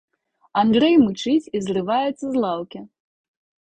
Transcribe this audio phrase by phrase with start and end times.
[0.61, 2.79] Андрэй мычыць і зрываецца з лаўкі.